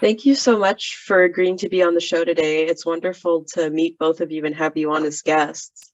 Thank 0.00 0.26
you 0.26 0.34
so 0.34 0.58
much 0.58 0.96
for 0.96 1.22
agreeing 1.22 1.56
to 1.58 1.68
be 1.68 1.82
on 1.82 1.94
the 1.94 2.00
show 2.00 2.24
today. 2.24 2.66
It's 2.66 2.84
wonderful 2.84 3.44
to 3.54 3.70
meet 3.70 3.98
both 3.98 4.20
of 4.20 4.32
you 4.32 4.44
and 4.44 4.54
have 4.54 4.76
you 4.76 4.92
on 4.92 5.04
as 5.04 5.22
guests. 5.22 5.92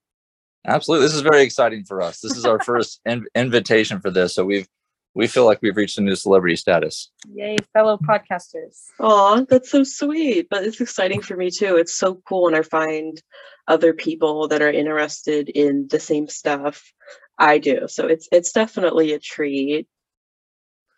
Absolutely. 0.67 1.07
This 1.07 1.15
is 1.15 1.21
very 1.21 1.43
exciting 1.43 1.85
for 1.85 2.01
us. 2.01 2.21
This 2.21 2.37
is 2.37 2.47
our 2.47 2.59
first 2.65 3.01
in- 3.05 3.27
invitation 3.35 4.01
for 4.01 4.11
this. 4.11 4.35
So 4.35 4.45
we've 4.45 4.69
we 5.13 5.27
feel 5.27 5.45
like 5.45 5.61
we've 5.61 5.77
reached 5.77 5.99
a 5.99 6.03
new 6.03 6.15
celebrity 6.15 6.55
status. 6.55 7.11
Yay, 7.35 7.57
fellow 7.73 7.99
podcasters. 7.99 8.85
Aw, 9.01 9.45
that's 9.49 9.71
so 9.71 9.83
sweet. 9.83 10.47
But 10.49 10.63
it's 10.63 10.81
exciting 10.81 11.21
for 11.21 11.37
me 11.37 11.51
too. 11.51 11.77
It's 11.77 11.97
so 11.97 12.23
cool 12.29 12.45
when 12.45 12.55
I 12.55 12.63
find 12.63 13.21
other 13.67 13.93
people 13.93 14.47
that 14.49 14.63
are 14.63 14.71
interested 14.71 15.49
in 15.49 15.89
the 15.91 15.99
same 15.99 16.29
stuff 16.29 16.93
I 17.39 17.59
do. 17.59 17.89
So 17.89 18.07
it's 18.07 18.29
it's 18.31 18.53
definitely 18.53 19.13
a 19.13 19.19
treat. 19.19 19.89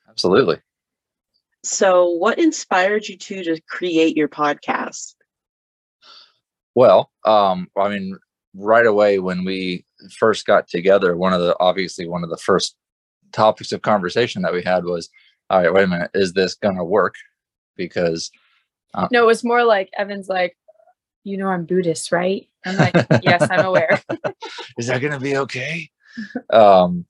Absolutely. 0.09 0.61
So 1.65 2.09
what 2.09 2.39
inspired 2.39 3.07
you 3.07 3.17
two 3.17 3.45
to 3.45 3.61
create 3.69 4.17
your 4.17 4.29
podcast? 4.29 5.15
Well, 6.75 7.11
um, 7.25 7.69
I 7.77 7.89
mean, 7.89 8.19
right 8.55 8.87
away 8.87 9.19
when 9.19 9.45
we 9.45 9.85
first 10.19 10.47
got 10.47 10.67
together, 10.67 11.17
one 11.17 11.33
of 11.33 11.41
the 11.41 11.57
obviously 11.61 12.09
one 12.09 12.25
of 12.25 12.31
the 12.31 12.37
first 12.39 12.77
topics 13.33 13.73
of 13.73 13.83
conversation 13.83 14.43
that 14.43 14.53
we 14.53 14.63
had 14.63 14.85
was, 14.85 15.09
all 15.51 15.61
right, 15.61 15.73
wait 15.73 15.85
a 15.85 15.87
minute, 15.87 16.11
is 16.15 16.33
this 16.33 16.55
gonna 16.55 16.85
work? 16.85 17.15
Because 17.77 18.31
No, 19.11 19.23
it 19.23 19.27
was 19.27 19.45
more 19.45 19.65
like 19.65 19.91
Evan's 19.97 20.29
like, 20.29 20.57
you 21.25 21.37
know, 21.37 21.49
I'm 21.49 21.65
Buddhist, 21.65 22.11
right? 22.11 22.49
I'm 22.67 22.77
like, 22.77 22.95
yes, 23.23 23.47
I'm 23.51 23.65
aware. 23.65 24.01
is 24.79 24.87
that 24.89 25.01
gonna 25.01 25.21
be 25.21 25.37
okay? 25.37 25.91
um, 26.53 27.07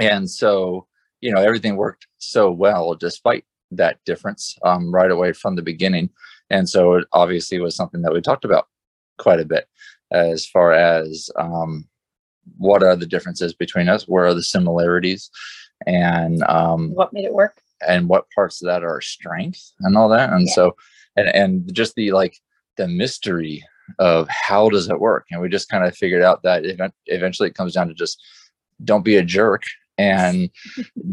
and 0.00 0.30
so 0.30 0.86
you 1.20 1.32
know 1.32 1.40
everything 1.40 1.76
worked 1.76 2.06
so 2.18 2.50
well 2.50 2.94
despite 2.94 3.44
that 3.72 3.98
difference 4.04 4.56
um, 4.64 4.92
right 4.94 5.10
away 5.10 5.32
from 5.32 5.56
the 5.56 5.62
beginning, 5.62 6.10
and 6.50 6.68
so 6.68 6.94
it 6.94 7.06
obviously 7.12 7.60
was 7.60 7.76
something 7.76 8.02
that 8.02 8.12
we 8.12 8.20
talked 8.20 8.44
about 8.44 8.68
quite 9.18 9.40
a 9.40 9.44
bit 9.44 9.68
as 10.12 10.46
far 10.46 10.72
as 10.72 11.30
um, 11.38 11.86
what 12.58 12.82
are 12.82 12.96
the 12.96 13.06
differences 13.06 13.54
between 13.54 13.88
us, 13.88 14.06
where 14.06 14.26
are 14.26 14.34
the 14.34 14.42
similarities, 14.42 15.30
and 15.86 16.42
um, 16.44 16.90
what 16.94 17.12
made 17.12 17.24
it 17.24 17.34
work? 17.34 17.60
and 17.86 18.08
what 18.08 18.30
parts 18.34 18.62
of 18.62 18.66
that 18.66 18.82
are 18.84 19.00
strength 19.00 19.72
and 19.80 19.96
all 19.96 20.08
that. 20.08 20.32
And 20.32 20.46
Yeah. 20.46 20.54
so 20.54 20.76
and 21.16 21.28
and 21.34 21.74
just 21.74 21.94
the 21.96 22.12
like 22.12 22.38
the 22.76 22.88
mystery 22.88 23.62
of 23.98 24.26
how 24.28 24.70
does 24.70 24.88
it 24.88 25.00
work? 25.00 25.26
And 25.30 25.40
we 25.42 25.48
just 25.50 25.68
kind 25.68 25.84
of 25.84 25.94
figured 25.94 26.22
out 26.22 26.42
that 26.44 26.64
event- 26.64 26.94
eventually 27.06 27.48
it 27.50 27.54
comes 27.54 27.74
down 27.74 27.88
to 27.88 27.94
just 27.94 28.22
don't 28.84 29.04
be 29.04 29.16
a 29.16 29.22
jerk 29.22 29.62
and 29.98 30.50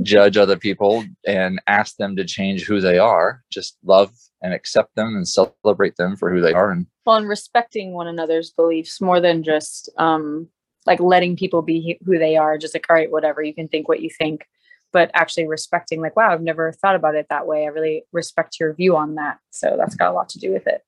judge 0.02 0.38
other 0.38 0.58
people 0.58 1.04
and 1.28 1.62
ask 1.68 1.98
them 1.98 2.16
to 2.16 2.26
change 2.26 2.64
who 2.64 2.82
they 2.82 2.98
are 2.98 3.44
just 3.52 3.78
love 3.84 4.12
and 4.42 4.54
accept 4.54 4.96
them 4.96 5.16
and 5.16 5.28
celebrate 5.28 5.98
them 5.98 6.16
for 6.16 6.32
who 6.32 6.42
they 6.42 6.54
are 6.54 6.72
and 6.72 6.88
Well, 7.06 7.18
and 7.18 7.30
respecting 7.30 7.94
one 7.94 8.08
another's 8.08 8.50
beliefs 8.50 9.00
more 9.00 9.20
than 9.22 9.44
just 9.44 9.90
um 9.98 10.48
like 10.88 11.00
letting 11.00 11.36
people 11.36 11.62
be 11.62 12.00
who 12.06 12.18
they 12.18 12.38
are, 12.38 12.58
just 12.58 12.74
like, 12.74 12.88
all 12.90 12.96
right, 12.96 13.12
whatever, 13.12 13.44
you 13.44 13.54
can 13.54 13.68
think 13.68 13.88
what 13.88 14.02
you 14.02 14.10
think, 14.10 14.48
but 14.92 15.12
actually 15.14 15.48
respecting, 15.48 16.02
like, 16.02 16.16
wow, 16.16 16.32
I've 16.34 16.42
never 16.42 16.72
thought 16.72 16.96
about 16.96 17.14
it 17.14 17.28
that 17.30 17.46
way. 17.46 17.66
I 17.66 17.68
really 17.68 18.04
respect 18.12 18.60
your 18.60 18.74
view 18.74 18.98
on 18.98 19.14
that. 19.16 19.38
So 19.52 19.76
that's 19.78 19.94
got 19.94 20.10
a 20.10 20.16
lot 20.16 20.30
to 20.30 20.40
do 20.40 20.52
with 20.52 20.66
it. 20.66 20.84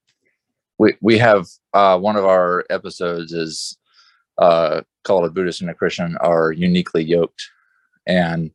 we 0.80 0.96
we 1.02 1.20
have 1.20 1.46
uh 1.74 2.00
one 2.00 2.16
of 2.16 2.26
our 2.26 2.66
episodes 2.72 3.34
is 3.34 3.78
uh 4.40 4.82
called 5.04 5.26
a 5.26 5.30
buddhist 5.30 5.62
and 5.62 5.70
a 5.70 5.74
christian 5.76 6.18
are 6.22 6.52
uniquely 6.52 7.04
yoked 7.04 7.44
and 8.08 8.52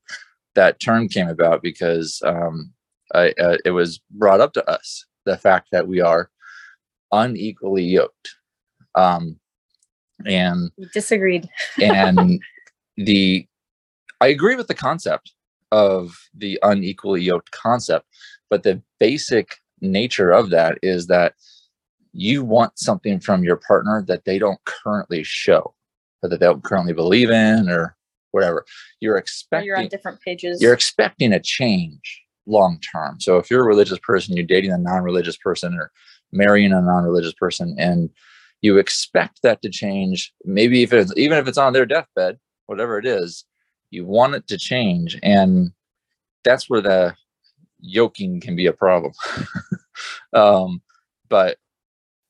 that 0.54 0.80
term 0.80 1.08
came 1.08 1.28
about 1.28 1.62
because 1.62 2.20
um 2.24 2.72
I, 3.14 3.32
uh, 3.40 3.56
it 3.64 3.70
was 3.70 4.00
brought 4.10 4.40
up 4.40 4.52
to 4.54 4.70
us 4.70 5.06
the 5.24 5.38
fact 5.38 5.68
that 5.72 5.88
we 5.88 6.00
are 6.00 6.30
unequally 7.12 7.84
yoked 7.84 8.28
um 8.94 9.38
and 10.26 10.70
We 10.76 10.86
disagreed. 10.92 11.48
and 11.80 12.40
the 12.96 13.46
i 14.20 14.26
agree 14.26 14.56
with 14.56 14.68
the 14.68 14.74
concept 14.74 15.32
of 15.70 16.16
the 16.34 16.58
unequally 16.62 17.22
yoked 17.22 17.50
concept 17.52 18.06
but 18.50 18.62
the 18.62 18.82
basic 18.98 19.56
nature 19.80 20.30
of 20.32 20.50
that 20.50 20.78
is 20.82 21.06
that 21.06 21.34
you 22.12 22.42
want 22.42 22.78
something 22.78 23.20
from 23.20 23.44
your 23.44 23.56
partner 23.56 24.02
that 24.08 24.24
they 24.24 24.38
don't 24.38 24.58
currently 24.64 25.22
show 25.22 25.74
or 26.22 26.28
that 26.28 26.40
they 26.40 26.46
don't 26.46 26.64
currently 26.64 26.92
believe 26.94 27.30
in 27.30 27.68
or 27.68 27.94
whatever 28.32 28.64
you're 29.00 29.14
Or 29.14 29.18
expecting 29.18 29.66
You're 29.66 29.78
on 29.78 29.88
different 29.88 30.20
pages. 30.20 30.60
you're 30.62 30.72
expecting 30.74 31.32
a 31.32 31.40
change 31.40 32.22
long 32.46 32.80
term. 32.80 33.20
So 33.20 33.36
if 33.36 33.50
you're 33.50 33.62
a 33.62 33.66
religious 33.66 33.98
person, 33.98 34.36
you're 34.36 34.46
dating 34.46 34.72
a 34.72 34.78
non-religious 34.78 35.36
person 35.36 35.74
or 35.74 35.92
marrying 36.32 36.72
a 36.72 36.80
non-religious 36.80 37.34
person, 37.34 37.76
and 37.78 38.10
you 38.62 38.78
expect 38.78 39.42
that 39.42 39.62
to 39.62 39.70
change, 39.70 40.32
maybe 40.44 40.82
if 40.82 40.92
it's 40.92 41.12
even 41.16 41.38
if 41.38 41.46
it's 41.46 41.58
on 41.58 41.72
their 41.72 41.86
deathbed, 41.86 42.38
whatever 42.66 42.98
it 42.98 43.06
is, 43.06 43.44
you 43.90 44.04
want 44.04 44.34
it 44.34 44.46
to 44.48 44.58
change. 44.58 45.18
And 45.22 45.72
that's 46.44 46.68
where 46.68 46.80
the 46.80 47.14
yoking 47.80 48.40
can 48.40 48.56
be 48.56 48.66
a 48.66 48.72
problem. 48.72 49.12
um, 50.32 50.82
but 51.28 51.58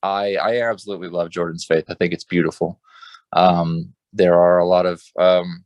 I 0.02 0.36
I 0.36 0.62
absolutely 0.62 1.08
love 1.08 1.30
Jordan's 1.30 1.64
faith. 1.64 1.84
I 1.88 1.94
think 1.94 2.12
it's 2.12 2.24
beautiful. 2.24 2.80
Um, 3.32 3.94
there 4.12 4.34
are 4.34 4.58
a 4.58 4.66
lot 4.66 4.86
of 4.86 5.02
um, 5.18 5.64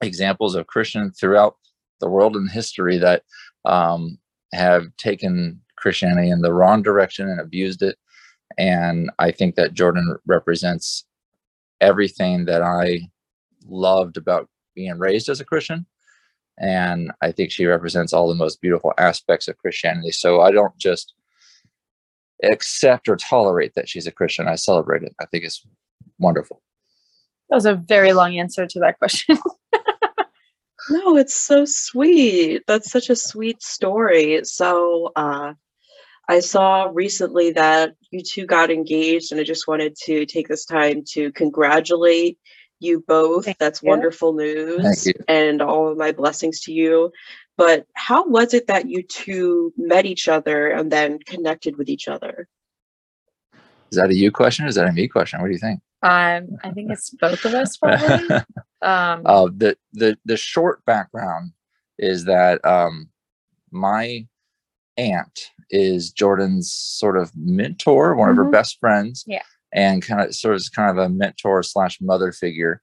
examples 0.00 0.54
of 0.54 0.66
Christian 0.66 1.12
throughout 1.12 1.56
the 2.00 2.08
world 2.08 2.36
and 2.36 2.50
history 2.50 2.98
that 2.98 3.22
um, 3.64 4.18
have 4.52 4.84
taken 4.96 5.60
Christianity 5.76 6.30
in 6.30 6.40
the 6.40 6.52
wrong 6.52 6.82
direction 6.82 7.28
and 7.28 7.40
abused 7.40 7.82
it. 7.82 7.96
And 8.56 9.10
I 9.18 9.30
think 9.30 9.54
that 9.54 9.74
Jordan 9.74 10.16
represents 10.26 11.04
everything 11.80 12.46
that 12.46 12.62
I 12.62 13.08
loved 13.66 14.16
about 14.16 14.48
being 14.74 14.98
raised 14.98 15.28
as 15.28 15.40
a 15.40 15.44
Christian. 15.44 15.86
And 16.58 17.12
I 17.22 17.30
think 17.30 17.52
she 17.52 17.66
represents 17.66 18.12
all 18.12 18.28
the 18.28 18.34
most 18.34 18.60
beautiful 18.60 18.92
aspects 18.98 19.46
of 19.46 19.58
Christianity. 19.58 20.10
So 20.10 20.40
I 20.40 20.50
don't 20.50 20.76
just 20.76 21.14
accept 22.42 23.08
or 23.08 23.16
tolerate 23.16 23.74
that 23.74 23.88
she's 23.88 24.06
a 24.06 24.12
Christian. 24.12 24.48
I 24.48 24.56
celebrate 24.56 25.02
it. 25.02 25.14
I 25.20 25.26
think 25.26 25.44
it's 25.44 25.64
wonderful. 26.18 26.62
that 27.48 27.56
was 27.56 27.66
a 27.66 27.74
very 27.74 28.12
long 28.12 28.38
answer 28.38 28.66
to 28.66 28.80
that 28.80 28.98
question. 28.98 29.38
No, 30.90 31.16
it's 31.16 31.34
so 31.34 31.64
sweet. 31.64 32.62
That's 32.66 32.90
such 32.90 33.10
a 33.10 33.16
sweet 33.16 33.62
story. 33.62 34.40
So, 34.44 35.12
uh, 35.16 35.54
I 36.28 36.40
saw 36.40 36.90
recently 36.92 37.52
that 37.52 37.94
you 38.10 38.22
two 38.22 38.44
got 38.44 38.70
engaged, 38.70 39.32
and 39.32 39.40
I 39.40 39.44
just 39.44 39.66
wanted 39.66 39.96
to 40.04 40.26
take 40.26 40.46
this 40.48 40.66
time 40.66 41.02
to 41.12 41.32
congratulate 41.32 42.38
you 42.80 43.02
both. 43.08 43.46
Thank 43.46 43.58
That's 43.58 43.82
you. 43.82 43.88
wonderful 43.88 44.34
news, 44.34 45.06
you. 45.06 45.14
and 45.26 45.62
all 45.62 45.88
of 45.88 45.96
my 45.96 46.12
blessings 46.12 46.60
to 46.62 46.72
you. 46.72 47.10
But 47.56 47.86
how 47.94 48.26
was 48.26 48.54
it 48.54 48.66
that 48.66 48.88
you 48.88 49.02
two 49.02 49.72
met 49.76 50.04
each 50.04 50.28
other 50.28 50.68
and 50.68 50.92
then 50.92 51.18
connected 51.18 51.76
with 51.76 51.88
each 51.88 52.08
other? 52.08 52.46
Is 53.90 53.96
that 53.96 54.10
a 54.10 54.14
you 54.14 54.30
question? 54.30 54.64
Or 54.64 54.68
is 54.68 54.74
that 54.74 54.88
a 54.88 54.92
me 54.92 55.08
question? 55.08 55.40
What 55.40 55.48
do 55.48 55.52
you 55.52 55.58
think? 55.58 55.80
um, 56.02 56.46
I 56.62 56.70
think 56.72 56.92
it's 56.92 57.10
both 57.10 57.44
of 57.44 57.54
us 57.54 57.76
probably. 57.76 58.38
Um, 58.80 59.22
uh, 59.26 59.46
the 59.56 59.76
the 59.92 60.16
the 60.24 60.36
short 60.36 60.84
background 60.84 61.50
is 61.98 62.26
that 62.26 62.64
um, 62.64 63.08
my 63.72 64.24
aunt 64.96 65.50
is 65.70 66.12
Jordan's 66.12 66.72
sort 66.72 67.18
of 67.18 67.32
mentor, 67.34 68.14
one 68.14 68.28
of 68.28 68.36
her 68.36 68.44
Mhm. 68.44 68.52
best 68.52 68.78
friends, 68.78 69.24
Yeah. 69.26 69.42
and 69.72 70.00
kind 70.00 70.20
of 70.20 70.32
sort 70.32 70.54
of 70.54 70.62
kind 70.76 70.90
of 70.90 70.96
a 71.04 71.08
mentor 71.08 71.64
slash 71.64 72.00
mother 72.00 72.30
figure 72.30 72.80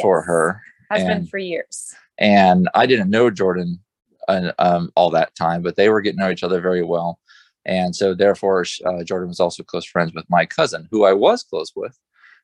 for 0.00 0.20
yes. 0.20 0.26
her. 0.26 0.62
Has 0.90 1.04
been 1.04 1.26
for 1.26 1.36
years. 1.36 1.94
And 2.16 2.70
I 2.74 2.86
didn't 2.86 3.10
know 3.10 3.28
Jordan 3.28 3.80
uh, 4.28 4.52
um, 4.58 4.90
all 4.96 5.10
that 5.10 5.34
time, 5.34 5.60
but 5.60 5.76
they 5.76 5.90
were 5.90 6.00
getting 6.00 6.18
to 6.20 6.24
know 6.24 6.30
each 6.30 6.42
other 6.42 6.62
very 6.62 6.82
well. 6.82 7.18
And 7.66 7.96
so, 7.96 8.14
therefore, 8.14 8.64
uh, 8.84 9.04
Jordan 9.04 9.28
was 9.28 9.40
also 9.40 9.62
close 9.62 9.86
friends 9.86 10.12
with 10.14 10.28
my 10.28 10.44
cousin, 10.44 10.88
who 10.90 11.04
I 11.04 11.12
was 11.12 11.42
close 11.42 11.72
with, 11.74 11.98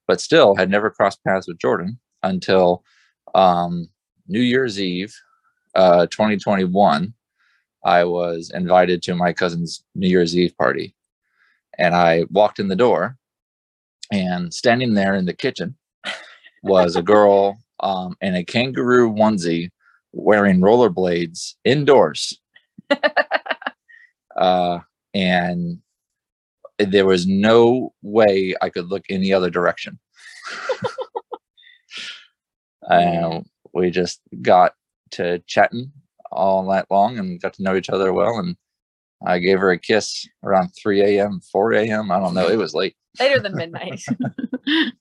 but 0.06 0.20
still 0.20 0.56
had 0.56 0.70
never 0.70 0.90
crossed 0.90 1.22
paths 1.24 1.46
with 1.46 1.58
Jordan 1.58 1.98
until 2.22 2.84
um, 3.34 3.88
New 4.28 4.40
Year's 4.40 4.80
Eve, 4.80 5.14
uh, 5.74 6.06
2021. 6.06 7.12
I 7.84 8.04
was 8.04 8.50
invited 8.54 9.02
to 9.02 9.14
my 9.14 9.32
cousin's 9.32 9.84
New 9.94 10.08
Year's 10.08 10.36
Eve 10.36 10.56
party. 10.56 10.94
And 11.78 11.94
I 11.94 12.24
walked 12.30 12.58
in 12.58 12.68
the 12.68 12.76
door, 12.76 13.16
and 14.12 14.52
standing 14.52 14.94
there 14.94 15.14
in 15.14 15.24
the 15.24 15.32
kitchen 15.32 15.76
was 16.62 16.96
a 16.96 17.02
girl 17.02 17.58
um, 17.80 18.16
in 18.20 18.34
a 18.34 18.44
kangaroo 18.44 19.10
onesie 19.10 19.70
wearing 20.12 20.60
rollerblades 20.60 21.54
indoors. 21.64 22.38
uh, 24.36 24.80
and 25.14 25.78
there 26.78 27.06
was 27.06 27.26
no 27.26 27.92
way 28.02 28.54
I 28.60 28.70
could 28.70 28.86
look 28.86 29.04
any 29.08 29.32
other 29.32 29.50
direction. 29.50 29.98
and 32.82 33.46
we 33.72 33.90
just 33.90 34.20
got 34.42 34.74
to 35.12 35.38
chatting 35.46 35.92
all 36.32 36.64
night 36.64 36.86
long 36.90 37.18
and 37.18 37.40
got 37.40 37.54
to 37.54 37.62
know 37.62 37.76
each 37.76 37.90
other 37.90 38.12
well. 38.12 38.38
And 38.38 38.56
I 39.26 39.38
gave 39.38 39.60
her 39.60 39.70
a 39.70 39.78
kiss 39.78 40.26
around 40.42 40.70
3 40.80 41.02
a.m., 41.02 41.40
4 41.52 41.72
a.m. 41.74 42.10
I 42.10 42.18
don't 42.18 42.34
know. 42.34 42.48
It 42.48 42.56
was 42.56 42.74
late. 42.74 42.96
Later 43.20 43.40
than 43.40 43.56
midnight. 43.56 44.02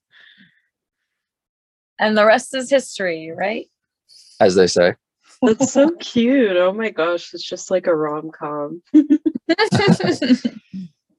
and 2.00 2.18
the 2.18 2.26
rest 2.26 2.56
is 2.56 2.70
history, 2.70 3.32
right? 3.32 3.68
as 4.40 4.56
they 4.56 4.68
say. 4.68 4.96
That's 5.41 5.71
so 5.71 5.91
cute. 6.00 6.57
Oh 6.57 6.74
my 6.74 6.89
gosh, 6.89 7.33
it's 7.33 7.44
just 7.44 7.71
like 7.71 7.88
a 7.88 7.95
rom 7.95 8.31
com. 8.31 8.81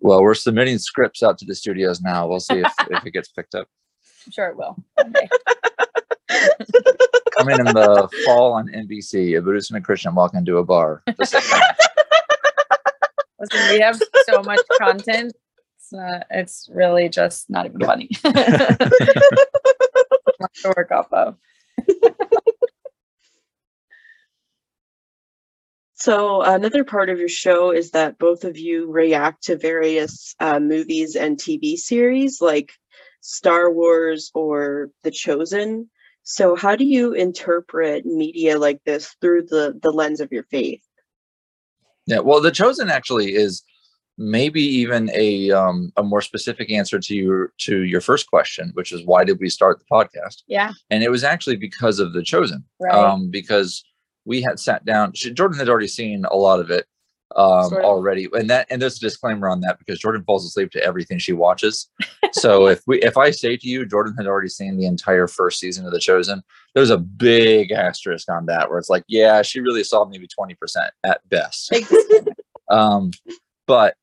Well, 0.02 0.22
we're 0.22 0.34
submitting 0.34 0.78
scripts 0.78 1.22
out 1.22 1.36
to 1.38 1.44
the 1.44 1.54
studios 1.54 2.00
now. 2.00 2.26
We'll 2.26 2.40
see 2.40 2.60
if, 2.60 2.72
if 2.90 3.04
it 3.04 3.10
gets 3.10 3.28
picked 3.28 3.54
up. 3.54 3.68
I'm 4.26 4.32
sure 4.32 4.48
it 4.48 4.56
will. 4.56 4.76
Okay. 4.98 5.28
Coming 7.36 7.58
in 7.58 7.66
the 7.66 8.08
fall 8.24 8.54
on 8.54 8.68
NBC, 8.68 9.36
a 9.36 9.42
Buddhist 9.42 9.70
and 9.70 9.78
a 9.78 9.82
Christian 9.82 10.14
walk 10.14 10.32
into 10.34 10.56
a 10.58 10.64
bar. 10.64 11.02
Listen, 11.18 11.42
we 13.70 13.80
have 13.80 14.00
so 14.26 14.42
much 14.42 14.60
content. 14.78 15.34
It's, 15.76 15.92
uh, 15.92 16.24
it's 16.30 16.70
really 16.72 17.08
just 17.08 17.50
not 17.50 17.66
even 17.66 17.80
funny. 17.80 18.08
To 20.62 20.72
work 20.76 20.90
off 20.90 21.12
of. 21.12 21.36
So 26.00 26.40
another 26.40 26.82
part 26.82 27.10
of 27.10 27.18
your 27.18 27.28
show 27.28 27.72
is 27.72 27.90
that 27.90 28.18
both 28.18 28.44
of 28.44 28.56
you 28.56 28.90
react 28.90 29.42
to 29.44 29.56
various 29.58 30.34
uh, 30.40 30.58
movies 30.58 31.14
and 31.14 31.36
TV 31.36 31.76
series 31.76 32.40
like 32.40 32.72
Star 33.20 33.70
Wars 33.70 34.30
or 34.32 34.88
The 35.02 35.10
Chosen. 35.10 35.90
So 36.22 36.56
how 36.56 36.74
do 36.74 36.86
you 36.86 37.12
interpret 37.12 38.06
media 38.06 38.58
like 38.58 38.82
this 38.84 39.14
through 39.20 39.42
the 39.50 39.78
the 39.82 39.90
lens 39.90 40.22
of 40.22 40.32
your 40.32 40.44
faith? 40.44 40.80
Yeah, 42.06 42.20
well, 42.20 42.40
The 42.40 42.50
Chosen 42.50 42.88
actually 42.88 43.34
is 43.34 43.62
maybe 44.16 44.62
even 44.62 45.10
a 45.12 45.50
um, 45.50 45.92
a 45.98 46.02
more 46.02 46.22
specific 46.22 46.72
answer 46.72 46.98
to 46.98 47.14
your 47.14 47.52
to 47.58 47.82
your 47.82 48.00
first 48.00 48.26
question, 48.26 48.70
which 48.72 48.90
is 48.90 49.04
why 49.04 49.24
did 49.24 49.38
we 49.38 49.50
start 49.50 49.78
the 49.78 49.84
podcast? 49.92 50.44
Yeah. 50.46 50.72
And 50.88 51.02
it 51.04 51.10
was 51.10 51.24
actually 51.24 51.56
because 51.56 51.98
of 51.98 52.14
The 52.14 52.22
Chosen, 52.22 52.64
Right. 52.80 52.94
um, 52.94 53.30
because 53.30 53.84
we 54.24 54.42
had 54.42 54.58
sat 54.58 54.84
down. 54.84 55.12
Jordan 55.12 55.58
had 55.58 55.68
already 55.68 55.88
seen 55.88 56.24
a 56.30 56.36
lot 56.36 56.60
of 56.60 56.70
it 56.70 56.86
um, 57.36 57.68
Sort 57.68 57.84
of. 57.84 57.90
already, 57.90 58.28
and 58.32 58.50
that 58.50 58.66
and 58.70 58.82
there's 58.82 58.96
a 58.96 59.00
disclaimer 59.00 59.48
on 59.48 59.60
that 59.60 59.78
because 59.78 60.00
Jordan 60.00 60.24
falls 60.24 60.44
asleep 60.44 60.70
to 60.72 60.82
everything 60.82 61.18
she 61.18 61.32
watches. 61.32 61.88
so 62.32 62.66
if 62.66 62.80
we 62.86 63.00
if 63.02 63.16
I 63.16 63.30
say 63.30 63.56
to 63.56 63.68
you, 63.68 63.86
Jordan 63.86 64.14
had 64.16 64.26
already 64.26 64.48
seen 64.48 64.76
the 64.76 64.86
entire 64.86 65.28
first 65.28 65.60
season 65.60 65.86
of 65.86 65.92
The 65.92 66.00
Chosen, 66.00 66.42
there's 66.74 66.90
a 66.90 66.98
big 66.98 67.70
asterisk 67.70 68.28
on 68.30 68.46
that 68.46 68.68
where 68.68 68.78
it's 68.78 68.90
like, 68.90 69.04
yeah, 69.06 69.42
she 69.42 69.60
really 69.60 69.84
saw 69.84 70.04
maybe 70.04 70.26
twenty 70.26 70.54
percent 70.54 70.92
at 71.04 71.26
best. 71.28 71.72
Um, 72.70 73.10
but 73.66 73.96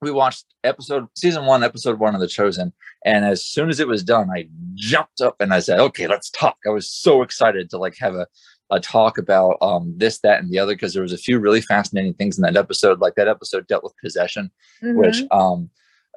we 0.00 0.10
watched 0.10 0.46
episode 0.64 1.06
season 1.14 1.44
one, 1.44 1.62
episode 1.62 1.98
one 1.98 2.14
of 2.14 2.22
The 2.22 2.26
Chosen, 2.26 2.72
and 3.04 3.24
as 3.24 3.44
soon 3.44 3.68
as 3.68 3.80
it 3.80 3.86
was 3.86 4.02
done, 4.02 4.30
I 4.30 4.48
jumped 4.74 5.20
up 5.20 5.36
and 5.40 5.52
I 5.52 5.60
said, 5.60 5.78
"Okay, 5.78 6.06
let's 6.06 6.30
talk." 6.30 6.56
I 6.66 6.70
was 6.70 6.88
so 6.88 7.22
excited 7.22 7.68
to 7.70 7.78
like 7.78 7.96
have 7.98 8.14
a 8.14 8.26
a 8.72 8.80
talk 8.80 9.18
about 9.18 9.56
um 9.62 9.94
this, 9.96 10.18
that, 10.20 10.40
and 10.40 10.50
the 10.50 10.58
other 10.58 10.74
because 10.74 10.92
there 10.94 11.02
was 11.04 11.12
a 11.12 11.18
few 11.26 11.38
really 11.38 11.60
fascinating 11.60 12.14
things 12.14 12.36
in 12.38 12.42
that 12.42 12.56
episode. 12.56 13.00
Like 13.00 13.14
that 13.14 13.28
episode 13.28 13.66
dealt 13.68 13.84
with 13.84 13.94
possession, 14.02 14.50
which 14.96 15.18
Mhm. 15.22 15.28
um 15.40 15.70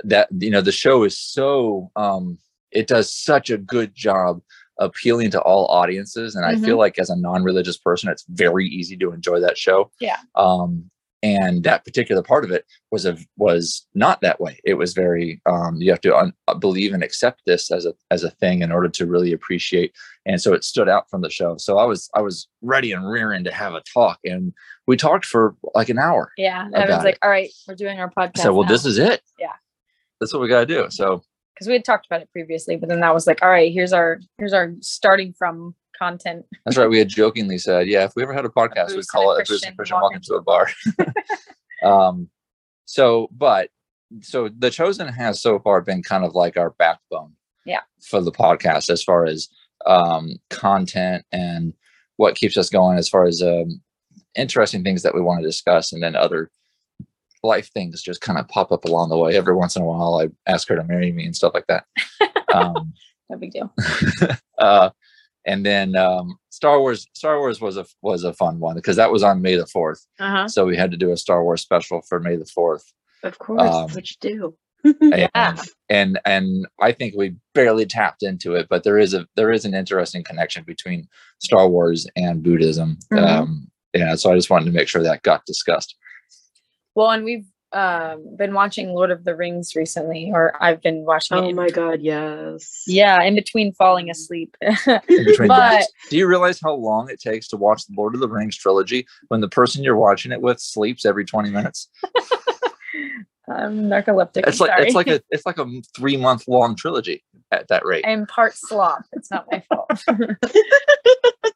that 0.04 0.28
you 0.40 0.50
know 0.50 0.62
the 0.62 0.72
show 0.74 1.04
is 1.04 1.18
so 1.18 1.90
um 1.96 2.38
it 2.72 2.88
does 2.88 3.10
such 3.13 3.50
a 3.50 3.57
good 3.57 3.96
job 3.96 4.42
appealing 4.80 5.31
to 5.31 5.42
all 5.42 5.68
audiences 5.68 6.36
and 6.36 6.46
i 6.46 6.54
feel 6.66 6.78
like 6.78 7.00
as 7.00 7.10
a 7.10 7.16
non-religious 7.16 7.78
person 7.78 8.10
it's 8.10 8.25
very 8.28 8.68
easy 8.68 8.98
to 8.98 9.13
enjoy 9.13 9.40
that 9.40 9.58
show 9.58 9.90
Yeah. 10.01 10.18
um 10.36 10.92
and 11.25 11.63
that 11.63 11.83
particular 11.83 12.22
part 12.22 12.44
of 12.45 12.51
it 12.51 12.66
was 12.92 13.06
a 13.06 13.18
was 13.38 13.88
not 13.95 14.22
that 14.22 14.39
way 14.39 14.60
it 14.63 14.75
was 14.75 14.94
very 14.94 15.42
um 15.45 15.77
you 15.81 15.89
have 15.89 16.01
to 16.01 16.16
un- 16.16 16.33
uh, 16.48 16.54
believe 16.54 16.94
and 16.94 17.04
accept 17.04 17.42
this 17.45 17.72
as 17.72 17.86
a 17.86 17.94
as 18.12 18.24
a 18.24 18.30
thing 18.30 18.62
in 18.62 18.72
order 18.72 18.89
to 18.89 19.06
really 19.06 19.33
appreciate 19.33 19.92
and 20.25 20.42
so 20.42 20.54
it 20.54 20.63
stood 20.63 20.88
out 20.88 21.10
from 21.10 21.22
the 21.22 21.30
show 21.30 21.57
so 21.57 21.77
i 21.77 21.86
was 21.86 22.10
i 22.13 22.22
was 22.22 22.48
ready 22.62 22.92
and 22.92 23.10
rearing 23.10 23.44
to 23.44 23.51
have 23.51 23.74
a 23.74 23.81
talk 23.94 24.19
and 24.24 24.54
we 24.88 24.95
talked 24.95 25.25
for 25.25 25.56
like 25.74 25.89
an 25.89 25.98
hour 25.98 26.31
yeah. 26.38 26.68
about 26.68 26.89
was 26.89 27.04
like, 27.04 27.16
it. 27.16 27.19
all 27.24 27.30
right, 27.30 27.50
we're 27.68 27.75
doing 27.75 28.00
our 28.00 28.12
podcast. 28.12 28.39
so 28.39 28.54
well, 28.54 28.68
this 28.68 28.86
is 28.86 28.98
it. 28.98 29.22
Yeah. 29.39 29.54
That's 30.19 30.33
what 30.33 30.42
we 30.42 30.48
got 30.48 30.62
to 30.62 30.66
do. 30.66 30.88
So, 30.89 31.24
because 31.54 31.68
we 31.68 31.74
had 31.74 31.86
talked 31.86 32.06
about 32.06 32.22
it 32.22 32.31
previously, 32.31 32.75
but 32.75 32.89
then 32.89 33.00
that 33.00 33.13
was 33.13 33.27
like, 33.27 33.42
all 33.42 33.50
right, 33.50 33.72
here's 33.72 33.94
our 33.94 34.19
here's 34.38 34.54
our 34.54 34.74
starting 34.81 35.33
from 35.33 35.75
content. 35.98 36.46
that's 36.66 36.78
right. 36.78 36.90
We 36.90 37.00
had 37.00 37.10
jokingly 37.10 37.58
said, 37.58 37.88
yeah, 37.88 38.06
if 38.06 38.14
we 38.16 38.24
ever 38.24 38.34
had 38.34 38.46
a 38.46 38.50
podcast, 38.50 38.96
we'd 38.96 39.08
call 39.08 39.32
a 39.32 39.40
it 39.40 39.42
a 39.42 39.46
Bruce 39.46 39.64
and 39.64 39.76
Christian 39.78 39.98
Christian 40.00 40.00
walk 40.02 40.14
Walk 40.14 40.68
a 40.98 41.04
Bar. 41.04 41.14
um, 41.84 42.30
so, 42.86 43.28
but, 43.32 43.70
so 44.22 44.50
The 44.50 44.70
Chosen 44.70 45.08
has 45.08 45.42
so 45.42 45.60
far 45.60 45.82
been 45.82 46.04
kind 46.04 46.24
of 46.24 46.36
like 46.36 46.58
our 46.58 46.70
backbone 46.72 47.34
Yeah. 47.66 47.82
for 48.04 48.22
the 48.22 48.32
podcast 48.32 48.90
as 48.90 49.04
far 49.04 49.26
as 49.26 49.50
um, 49.86 50.36
content 50.50 51.26
and 51.32 51.74
what 52.18 52.36
keeps 52.36 52.58
us 52.58 52.70
going 52.70 52.98
as 52.98 53.10
far 53.10 53.26
as 53.26 53.42
um, 53.42 53.82
interesting 54.36 54.84
things 54.84 55.04
that 55.04 55.14
we 55.16 55.22
want 55.22 55.42
to 55.42 55.48
discuss 55.48 55.92
and 55.92 56.02
then 56.02 56.16
other 56.16 56.50
life 57.44 57.70
things 57.74 58.02
just 58.02 58.22
kind 58.22 58.40
of 58.40 58.48
pop 58.48 58.72
up 58.72 58.86
along 58.86 59.10
the 59.10 59.18
way 59.18 59.36
every 59.36 59.54
once 59.54 59.76
in 59.76 59.84
a 59.84 59.86
while 59.86 60.20
i 60.20 60.28
ask 60.52 60.68
her 60.68 60.76
to 60.76 60.84
marry 60.86 61.12
me 61.12 61.26
and 61.26 61.36
stuff 61.36 61.54
like 61.54 61.68
that 61.68 61.86
um, 62.56 62.92
No 63.30 63.38
big 63.38 63.52
deal. 63.52 63.72
uh, 64.58 64.90
and 65.46 65.66
then 65.66 65.96
um, 65.96 66.38
Star 66.50 66.80
Wars. 66.80 67.08
Star 67.14 67.40
Wars 67.40 67.60
was 67.62 67.78
a 67.78 67.86
was 68.02 68.24
a 68.24 68.34
fun 68.34 68.60
one 68.60 68.76
because 68.76 68.96
that 68.98 69.12
was 69.12 69.24
on 69.24 69.42
May 69.42 69.56
the 69.56 69.68
fourth. 69.68 70.06
Uh 70.20 70.30
huh. 70.32 70.48
So 70.48 70.66
we 70.66 70.78
had 70.78 70.92
to 70.92 70.98
do 70.98 71.12
a 71.12 71.18
Star 71.18 71.44
Wars 71.44 71.62
special 71.62 72.02
for 72.02 72.20
May 72.20 72.36
the 72.36 72.46
fourth. 72.46 72.92
Of 73.24 73.38
course, 73.40 73.62
Um, 73.62 73.90
you 73.96 74.04
do. 74.20 74.58
Yeah. 75.02 75.28
And, 75.34 75.60
and 75.90 76.20
and 76.26 76.68
I 76.80 76.92
think 76.92 77.16
we 77.18 77.36
barely 77.56 77.88
tapped 77.88 78.22
into 78.22 78.54
it, 78.54 78.68
but 78.70 78.84
there 78.84 79.00
is 79.00 79.16
a 79.16 79.28
there 79.36 79.52
is 79.52 79.66
an 79.66 79.74
interesting 79.74 80.24
connection 80.24 80.64
between 80.64 81.08
Star 81.40 81.68
Wars 81.68 82.06
and 82.16 82.44
Buddhism. 82.44 83.00
Mhm. 83.12 83.28
Um, 83.28 83.72
yeah, 83.96 84.14
so 84.16 84.32
I 84.32 84.36
just 84.36 84.50
wanted 84.52 84.66
to 84.66 84.72
make 84.72 84.88
sure 84.88 85.02
that 85.02 85.24
got 85.24 85.44
discussed. 85.46 85.96
Well, 86.94 87.10
and 87.10 87.24
we've 87.26 87.46
um, 87.75 88.36
been 88.38 88.54
watching 88.54 88.94
Lord 88.94 89.12
of 89.12 89.25
the 89.25 89.36
Rings 89.36 89.75
recently, 89.75 90.31
or 90.33 90.54
I've 90.63 90.81
been 90.81 91.04
watching. 91.06 91.38
Oh 91.38 91.48
in- 91.50 91.56
my 91.56 91.69
god, 91.69 92.01
yes. 92.01 92.83
Yeah, 92.88 93.22
in 93.22 93.36
between 93.36 93.74
falling 93.74 94.10
asleep. 94.10 94.56
Between 94.62 95.48
But- 95.48 95.72
breaks. 95.72 95.88
do 96.10 96.18
you 96.18 96.25
realize 96.27 96.60
how 96.63 96.74
long 96.74 97.10
it 97.10 97.19
takes 97.19 97.48
to 97.50 97.57
watch 97.57 97.86
the 97.86 97.94
Lord 97.98 98.16
of 98.16 98.22
the 98.22 98.30
Rings 98.30 98.56
trilogy 98.56 99.06
when 99.27 99.42
the 99.42 99.50
person 99.50 99.83
you're 99.83 99.98
watching 99.98 100.31
it 100.31 100.42
with 100.42 100.60
sleeps 100.60 101.06
every 101.06 101.25
20 101.25 101.50
minutes? 101.51 101.89
I'm 103.48 103.84
narcoleptic. 103.89 104.48
It's 104.48 104.60
I'm 104.60 104.67
like 104.67 104.75
sorry. 104.77 104.86
it's 104.88 104.96
like 104.96 105.08
a 105.08 105.22
it's 105.29 105.46
like 105.46 105.60
a 105.60 105.67
three 105.96 106.17
month 106.17 106.48
long 106.48 106.75
trilogy 106.75 107.24
at 107.51 107.67
that 107.67 107.86
rate. 107.86 108.03
I'm 108.08 108.25
part 108.25 108.55
sloth. 108.55 109.05
It's 109.12 109.29
not 109.29 109.46
my 109.51 109.62
fault. 109.70 109.91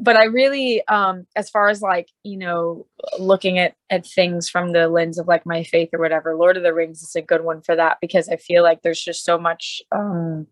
but 0.00 0.16
I 0.16 0.24
really, 0.24 0.86
um, 0.86 1.26
as 1.34 1.50
far 1.50 1.68
as 1.68 1.82
like, 1.82 2.08
you 2.22 2.36
know, 2.36 2.86
looking 3.18 3.58
at 3.58 3.74
at 3.90 4.06
things 4.06 4.48
from 4.48 4.72
the 4.72 4.88
lens 4.88 5.18
of 5.18 5.26
like 5.26 5.44
my 5.44 5.64
faith 5.64 5.90
or 5.92 5.98
whatever, 5.98 6.36
Lord 6.36 6.56
of 6.56 6.62
the 6.62 6.72
Rings 6.72 7.02
is 7.02 7.16
a 7.16 7.22
good 7.22 7.42
one 7.42 7.62
for 7.62 7.74
that 7.74 7.98
because 8.00 8.28
I 8.28 8.36
feel 8.36 8.62
like 8.62 8.82
there's 8.82 9.02
just 9.02 9.24
so 9.24 9.38
much 9.38 9.82
um 9.90 10.46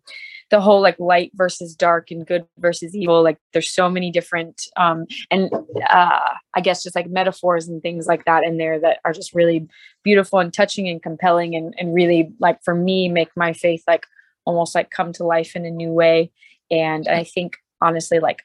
the 0.49 0.59
whole 0.61 0.81
like 0.81 0.99
light 0.99 1.31
versus 1.35 1.75
dark 1.75 2.11
and 2.11 2.25
good 2.25 2.45
versus 2.57 2.95
evil. 2.95 3.23
Like 3.23 3.37
there's 3.53 3.69
so 3.69 3.89
many 3.89 4.11
different 4.11 4.63
um 4.75 5.05
and 5.31 5.49
uh 5.89 6.29
I 6.55 6.61
guess 6.61 6.83
just 6.83 6.95
like 6.95 7.09
metaphors 7.09 7.69
and 7.69 7.81
things 7.81 8.05
like 8.05 8.25
that 8.25 8.43
in 8.43 8.57
there 8.57 8.79
that 8.81 8.99
are 9.05 9.13
just 9.13 9.33
really 9.33 9.67
beautiful 10.03 10.39
and 10.39 10.53
touching 10.53 10.89
and 10.89 11.01
compelling 11.01 11.55
and, 11.55 11.73
and 11.77 11.93
really 11.93 12.33
like 12.39 12.61
for 12.63 12.75
me 12.75 13.07
make 13.07 13.29
my 13.37 13.53
faith 13.53 13.83
like 13.87 14.05
almost 14.45 14.75
like 14.75 14.89
come 14.89 15.13
to 15.13 15.25
life 15.25 15.55
in 15.55 15.65
a 15.65 15.69
new 15.69 15.89
way 15.89 16.31
and 16.71 17.05
i 17.09 17.21
think 17.21 17.57
honestly 17.81 18.17
like 18.19 18.43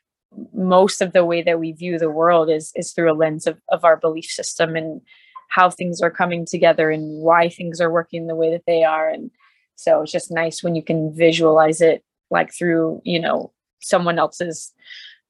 most 0.54 1.00
of 1.00 1.12
the 1.12 1.24
way 1.24 1.42
that 1.42 1.60
we 1.60 1.72
view 1.72 1.98
the 1.98 2.10
world 2.10 2.50
is 2.50 2.72
is 2.74 2.92
through 2.92 3.12
a 3.12 3.14
lens 3.14 3.46
of, 3.46 3.60
of 3.70 3.84
our 3.84 3.96
belief 3.96 4.26
system 4.26 4.76
and 4.76 5.00
how 5.48 5.68
things 5.68 6.00
are 6.00 6.10
coming 6.10 6.46
together 6.46 6.90
and 6.90 7.22
why 7.22 7.48
things 7.48 7.80
are 7.80 7.92
working 7.92 8.26
the 8.26 8.34
way 8.34 8.50
that 8.50 8.64
they 8.66 8.82
are. 8.84 9.08
And 9.08 9.30
so 9.76 10.02
it's 10.02 10.12
just 10.12 10.30
nice 10.30 10.62
when 10.62 10.74
you 10.74 10.82
can 10.82 11.14
visualize 11.14 11.80
it 11.80 12.02
like 12.30 12.52
through 12.52 13.02
you 13.04 13.20
know 13.20 13.52
someone 13.80 14.18
else's 14.18 14.72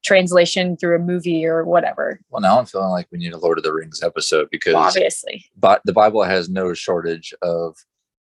translation 0.03 0.75
through 0.77 0.97
a 0.97 0.99
movie 0.99 1.45
or 1.45 1.63
whatever. 1.63 2.19
Well, 2.29 2.41
now 2.41 2.59
I'm 2.59 2.65
feeling 2.65 2.89
like 2.89 3.07
we 3.11 3.17
need 3.17 3.33
a 3.33 3.37
Lord 3.37 3.57
of 3.57 3.63
the 3.63 3.73
Rings 3.73 4.03
episode 4.03 4.49
because 4.51 4.75
obviously. 4.75 5.45
But 5.57 5.81
the 5.85 5.93
Bible 5.93 6.23
has 6.23 6.49
no 6.49 6.73
shortage 6.73 7.33
of 7.41 7.77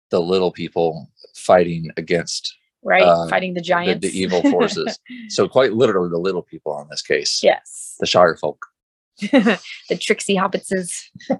the 0.09 0.19
little 0.19 0.51
people 0.51 1.09
fighting 1.35 1.91
against 1.97 2.57
right 2.83 3.03
Uh, 3.03 3.27
fighting 3.27 3.53
the 3.53 3.59
the, 3.59 3.65
giants 3.65 4.07
the 4.07 4.17
evil 4.19 4.41
forces. 4.43 4.99
so 5.29 5.47
quite 5.47 5.73
literally 5.73 6.09
the 6.09 6.17
little 6.17 6.41
people 6.43 6.79
in 6.81 6.87
this 6.89 7.01
case. 7.01 7.41
yes 7.43 7.95
The 7.99 8.05
Shire 8.05 8.35
folk. 8.35 8.65
the 9.19 9.97
tricksy 9.99 10.35
hobbitses. 10.35 11.09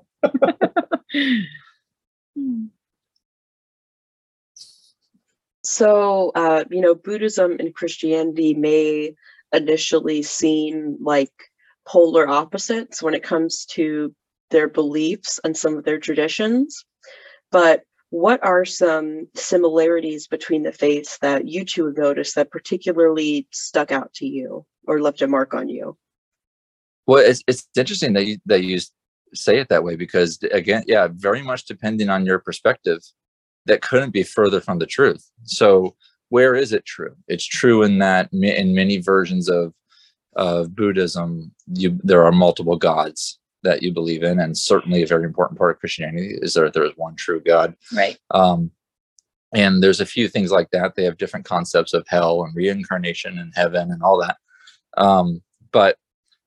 So, 5.63 6.31
uh, 6.36 6.63
you 6.72 6.81
know, 6.81 6.96
Buddhism 6.96 7.58
and 7.60 7.75
Christianity 7.75 8.53
may 8.53 9.13
initially 9.53 10.24
seem 10.24 10.98
like 11.01 11.31
polar 11.88 12.27
opposites 12.27 13.01
when 13.03 13.13
it 13.13 13.24
comes 13.24 13.65
to 13.67 14.13
their 14.51 14.67
beliefs 14.67 15.39
and 15.43 15.55
some 15.55 15.77
of 15.77 15.84
their 15.84 16.00
traditions. 16.00 16.86
But 17.51 17.84
what 18.10 18.44
are 18.44 18.66
some 18.66 19.28
similarities 19.36 20.28
between 20.28 20.63
the 20.63 20.72
faiths 20.72 21.20
that 21.20 21.48
you 21.48 21.63
two 21.63 21.94
noticed 21.96 22.36
that 22.36 22.51
particularly 22.51 23.48
stuck 23.51 23.92
out 23.92 24.13
to 24.16 24.25
you 24.25 24.66
or 24.88 25.01
left 25.01 25.22
a 25.22 25.28
mark 25.28 25.54
on 25.54 25.70
you? 25.70 25.98
Well, 27.06 27.24
it's 27.24 27.44
it's 27.48 27.68
interesting 27.75 28.13
that 28.13 28.25
you 28.25 28.38
that 28.46 28.63
you 28.63 28.80
say 29.34 29.60
it 29.60 29.70
that 29.70 29.84
way 29.84 29.96
because 29.96 30.39
again, 30.51 30.84
yeah, 30.88 31.08
very 31.12 31.42
much 31.42 31.66
depending 31.66 32.10
on 32.10 32.25
your 32.25 32.39
perspective, 32.39 33.00
that 33.66 33.82
couldn't 33.82 34.12
be 34.12 34.24
further 34.24 34.60
from 34.60 34.80
the 34.80 34.86
truth. 34.86 35.30
So 35.44 35.96
where 36.30 36.56
is 36.56 36.74
it 36.74 36.86
true? 36.86 37.16
It's 37.28 37.46
true 37.46 37.84
in 37.84 38.00
that 38.00 38.30
in 38.32 38.74
many 38.74 38.98
versions 38.98 39.50
of 39.50 39.74
of 40.36 40.75
Buddhism, 40.75 41.51
you 41.74 42.00
there 42.04 42.24
are 42.24 42.32
multiple 42.32 42.78
gods 42.78 43.39
that 43.63 43.84
you 43.84 43.94
believe 43.94 44.24
in, 44.24 44.39
and 44.39 44.58
certainly 44.58 45.04
a 45.04 45.08
very 45.08 45.25
important 45.25 45.58
part 45.58 45.72
of 45.72 45.80
Christianity 45.80 46.38
is 46.42 46.54
that 46.54 46.74
there 46.74 46.86
is 46.86 46.94
one 46.96 47.16
true 47.16 47.42
God. 47.42 47.75
Right. 47.94 48.18
Um, 48.32 48.72
and 49.54 49.82
there's 49.82 50.00
a 50.00 50.06
few 50.06 50.28
things 50.28 50.51
like 50.51 50.70
that. 50.72 50.96
They 50.96 51.04
have 51.04 51.18
different 51.18 51.46
concepts 51.46 51.94
of 51.94 52.06
hell 52.08 52.44
and 52.44 52.56
reincarnation 52.56 53.39
and 53.39 53.51
heaven 53.56 53.92
and 53.92 54.04
all 54.04 54.20
that. 54.20 54.38
Um, 54.98 55.42
but 55.72 55.98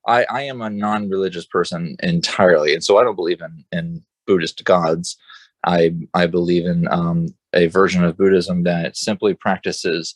I, 0.07 0.25
I 0.29 0.41
am 0.43 0.61
a 0.61 0.69
non-religious 0.69 1.45
person 1.45 1.95
entirely, 2.01 2.73
and 2.73 2.83
so 2.83 2.97
I 2.97 3.03
don't 3.03 3.15
believe 3.15 3.41
in 3.41 3.63
in 3.71 4.03
Buddhist 4.27 4.63
gods. 4.63 5.17
I 5.65 5.95
I 6.13 6.27
believe 6.27 6.65
in 6.65 6.87
um, 6.89 7.27
a 7.53 7.67
version 7.67 8.03
of 8.03 8.17
Buddhism 8.17 8.63
that 8.63 8.97
simply 8.97 9.33
practices 9.33 10.15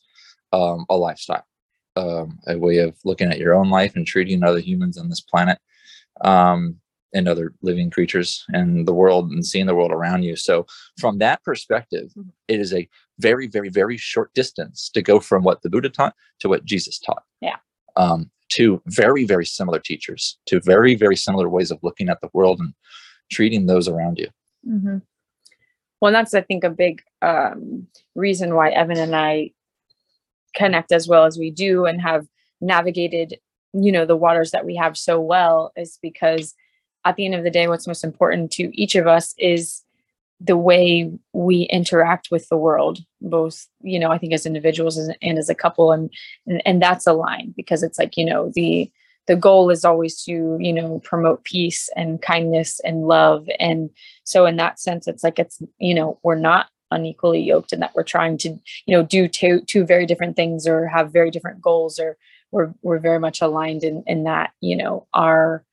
um, 0.51 0.85
a 0.89 0.97
lifestyle, 0.97 1.45
um, 1.95 2.39
a 2.47 2.57
way 2.57 2.79
of 2.79 2.97
looking 3.05 3.31
at 3.31 3.37
your 3.37 3.53
own 3.53 3.69
life 3.69 3.95
and 3.95 4.05
treating 4.05 4.43
other 4.43 4.59
humans 4.59 4.97
on 4.97 5.09
this 5.09 5.21
planet 5.21 5.57
um, 6.21 6.79
and 7.13 7.27
other 7.27 7.53
living 7.61 7.89
creatures 7.89 8.43
and 8.49 8.87
the 8.87 8.93
world 8.93 9.31
and 9.31 9.45
seeing 9.45 9.65
the 9.65 9.75
world 9.75 9.91
around 9.91 10.23
you. 10.23 10.35
So 10.35 10.65
from 10.99 11.19
that 11.19 11.43
perspective, 11.43 12.11
Mhm. 12.17 12.31
it 12.47 12.59
is 12.59 12.73
a 12.73 12.87
very, 13.19 13.47
very, 13.47 13.69
very 13.69 13.97
short 13.97 14.33
distance 14.33 14.89
to 14.89 15.01
go 15.01 15.19
from 15.19 15.43
what 15.43 15.61
the 15.61 15.69
Buddha 15.69 15.89
taught 15.89 16.15
to 16.39 16.49
what 16.49 16.65
Jesus 16.65 16.99
taught. 16.99 17.23
Yeah. 17.41 17.57
Um, 17.95 18.29
to 18.49 18.81
very, 18.85 19.25
very 19.25 19.45
similar 19.45 19.79
teachers, 19.79 20.37
to 20.45 20.59
very, 20.61 20.95
very 20.95 21.15
similar 21.15 21.49
ways 21.49 21.71
of 21.71 21.79
looking 21.83 22.07
at 22.09 22.21
the 22.21 22.29
world 22.33 22.59
and 22.59 22.73
treating 23.31 23.65
those 23.65 23.87
around 23.87 24.19
you. 24.19 24.27
hmm 24.63 24.97
Well, 25.99 26.11
that's 26.11 26.33
I 26.33 26.41
think 26.41 26.63
a 26.63 26.69
big 26.69 27.01
um, 27.21 27.87
reason 28.15 28.53
why 28.53 28.69
Evan 28.69 28.99
and 28.99 29.15
I 29.15 29.51
connect 30.53 30.91
as 30.91 31.07
well 31.07 31.25
as 31.25 31.37
we 31.37 31.51
do 31.51 31.85
and 31.85 32.01
have 32.01 32.27
navigated, 32.61 33.39
you 33.73 33.91
know, 33.91 34.05
the 34.05 34.15
waters 34.15 34.51
that 34.51 34.65
we 34.65 34.75
have 34.75 34.97
so 34.97 35.19
well 35.19 35.71
is 35.75 35.97
because 36.01 36.53
at 37.05 37.15
the 37.15 37.25
end 37.25 37.35
of 37.35 37.43
the 37.43 37.51
day, 37.51 37.67
what's 37.67 37.87
most 37.87 38.03
important 38.03 38.51
to 38.53 38.71
each 38.79 38.95
of 38.95 39.07
us 39.07 39.33
is 39.37 39.83
the 40.39 40.57
way 40.57 41.11
we 41.33 41.63
interact 41.63 42.29
with 42.29 42.47
the 42.49 42.57
world, 42.57 42.99
both, 43.21 43.65
you 43.81 43.99
know, 43.99 44.11
I 44.11 44.17
think 44.17 44.33
as 44.33 44.45
individuals 44.45 44.97
and, 44.97 45.39
as 45.39 45.49
a 45.49 45.55
couple, 45.55 45.91
and, 45.91 46.11
and 46.45 46.61
and 46.65 46.81
that's 46.81 47.07
aligned 47.07 47.55
because 47.55 47.81
it's 47.81 47.97
like, 47.97 48.17
you 48.17 48.25
know, 48.25 48.51
the 48.53 48.91
the 49.25 49.35
goal 49.35 49.69
is 49.69 49.83
always 49.83 50.23
to, 50.23 50.57
you 50.59 50.71
know, 50.71 50.99
promote 51.03 51.43
peace 51.43 51.89
and 51.95 52.21
kindness 52.21 52.79
and 52.81 53.07
love. 53.07 53.49
And 53.59 53.89
so 54.23 54.45
in 54.45 54.57
that 54.57 54.79
sense 54.79 55.07
it's 55.07 55.23
like 55.23 55.39
it's 55.39 55.61
you 55.79 55.93
know 55.93 56.19
we're 56.23 56.35
not 56.35 56.67
unequally 56.91 57.41
yoked 57.41 57.73
and 57.73 57.81
that 57.81 57.93
we're 57.95 58.03
trying 58.03 58.37
to 58.37 58.49
you 58.85 58.95
know 58.95 59.03
do 59.03 59.27
two 59.27 59.61
two 59.61 59.85
very 59.85 60.05
different 60.05 60.35
things 60.35 60.67
or 60.67 60.87
have 60.87 61.11
very 61.11 61.31
different 61.31 61.61
goals 61.61 61.99
or 61.99 62.17
we're 62.51 62.73
we're 62.81 62.99
very 62.99 63.19
much 63.19 63.41
aligned 63.41 63.83
in 63.83 64.03
in 64.07 64.23
that 64.23 64.51
you 64.61 64.75
know 64.75 65.07
our 65.13 65.63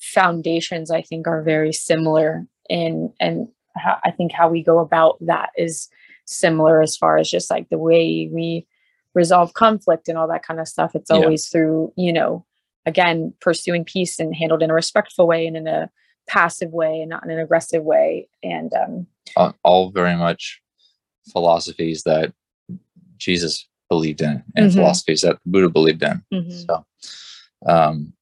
foundations 0.00 0.90
i 0.90 1.00
think 1.02 1.26
are 1.26 1.42
very 1.42 1.72
similar 1.72 2.46
in 2.68 3.12
and 3.20 3.48
how, 3.76 3.98
i 4.04 4.10
think 4.10 4.32
how 4.32 4.48
we 4.48 4.62
go 4.62 4.78
about 4.78 5.16
that 5.20 5.50
is 5.56 5.88
similar 6.24 6.80
as 6.82 6.96
far 6.96 7.16
as 7.18 7.30
just 7.30 7.50
like 7.50 7.68
the 7.68 7.78
way 7.78 8.28
we 8.32 8.66
resolve 9.14 9.54
conflict 9.54 10.08
and 10.08 10.18
all 10.18 10.28
that 10.28 10.42
kind 10.44 10.60
of 10.60 10.68
stuff 10.68 10.94
it's 10.94 11.10
Yeah. 11.10 11.16
always 11.16 11.48
through 11.48 11.92
you 11.96 12.12
know 12.12 12.44
again 12.84 13.32
pursuing 13.40 13.84
peace 13.84 14.18
and 14.20 14.34
handled 14.34 14.62
in 14.62 14.70
a 14.70 14.74
respectful 14.74 15.26
way 15.26 15.46
and 15.46 15.56
in 15.56 15.66
a 15.66 15.90
passive 16.28 16.72
way 16.72 17.00
and 17.00 17.08
not 17.10 17.24
in 17.24 17.30
an 17.30 17.38
aggressive 17.38 17.82
way 17.84 18.28
and 18.42 18.72
um 18.74 19.06
all, 19.36 19.54
all 19.62 19.90
very 19.90 20.16
much 20.16 20.60
philosophies 21.32 22.02
that 22.04 22.32
Jesus 23.18 23.68
believed 23.88 24.20
in 24.20 24.42
and 24.56 24.70
Mhm. 24.70 24.74
philosophies 24.74 25.20
that 25.22 25.38
Buddha 25.46 25.68
believed 25.68 26.02
in. 26.02 26.22
mhm. 26.32 26.66
So, 26.66 26.84
um, 27.66 28.12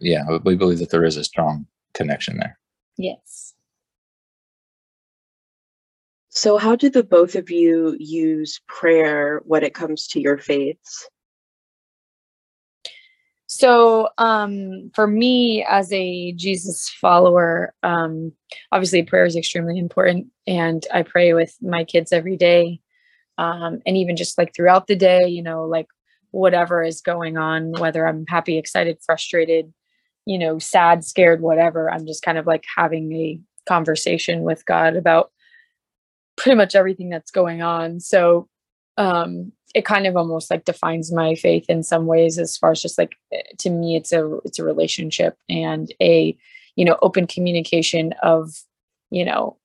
yeah, 0.00 0.24
we- 0.28 0.38
we 0.38 0.56
believe 0.56 0.78
that 0.78 0.90
there 0.90 1.04
is 1.04 1.16
a 1.16 1.24
strong 1.24 1.66
connection 1.94 2.36
there. 2.38 2.58
yes 2.98 3.54
So, 6.28 6.58
how 6.58 6.76
do 6.76 6.90
the 6.90 7.02
both 7.02 7.34
of 7.34 7.50
you 7.50 7.96
use 7.98 8.60
prayer 8.68 9.40
when 9.46 9.64
it 9.64 9.72
comes 9.74 10.06
to 10.08 10.20
your 10.20 10.38
faiths? 10.38 11.08
so 13.48 14.08
um 14.18 14.90
for 14.92 15.06
me 15.06 15.64
as 15.68 15.92
a 15.92 16.32
jesus 16.32 16.88
follower 16.90 17.72
um 17.84 18.32
obviously 18.72 19.04
prayer 19.04 19.24
is 19.24 19.36
extremely 19.36 19.78
important 19.78 20.26
and 20.48 20.84
i 20.92 21.00
pray 21.02 21.32
with 21.32 21.56
my 21.62 21.84
kids 21.84 22.10
every 22.12 22.36
day 22.36 22.80
um 23.38 23.78
and 23.86 23.96
even 23.96 24.16
just 24.16 24.36
like 24.36 24.52
throughout 24.52 24.88
the 24.88 24.96
day 24.96 25.28
you 25.28 25.42
know 25.44 25.64
like 25.64 25.86
whatever 26.32 26.82
is 26.82 27.00
going 27.00 27.36
on 27.38 27.70
whether 27.78 28.04
i'm 28.04 28.26
happy 28.26 28.58
excited 28.58 28.98
frustrated 29.06 29.72
you 30.26 30.38
know 30.38 30.58
sad 30.58 31.04
scared 31.04 31.40
whatever 31.40 31.90
i'm 31.90 32.06
just 32.06 32.22
kind 32.22 32.38
of 32.38 32.46
like 32.46 32.64
having 32.76 33.12
a 33.12 33.40
conversation 33.66 34.42
with 34.42 34.64
god 34.66 34.96
about 34.96 35.30
pretty 36.36 36.56
much 36.56 36.74
everything 36.74 37.08
that's 37.08 37.30
going 37.30 37.62
on. 37.62 38.00
So 38.00 38.48
um 38.98 39.52
it 39.74 39.84
kind 39.84 40.06
of 40.06 40.16
almost 40.16 40.50
like 40.50 40.64
defines 40.64 41.12
my 41.12 41.34
faith 41.34 41.66
in 41.68 41.82
some 41.82 42.06
ways 42.06 42.38
as 42.38 42.56
far 42.56 42.70
as 42.70 42.80
just 42.80 42.96
like 42.96 43.14
eh, 43.32 43.42
to 43.58 43.68
me 43.68 43.94
it's 43.94 44.12
a 44.12 44.38
it's 44.44 44.58
a 44.58 44.64
relationship 44.64 45.36
and 45.50 45.92
a 46.00 46.36
you 46.76 46.84
know 46.84 46.96
open 47.02 47.26
communication 47.26 48.14
of 48.22 48.54
you 49.10 49.22
know 49.22 49.58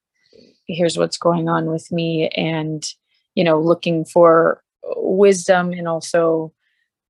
here's 0.67 0.97
what's 0.97 1.17
going 1.17 1.47
on 1.47 1.67
with 1.67 1.89
me 1.93 2.27
and 2.29 2.93
you 3.35 3.43
know 3.43 3.59
looking 3.59 4.03
for 4.03 4.61
wisdom 4.97 5.71
and 5.71 5.87
also 5.87 6.51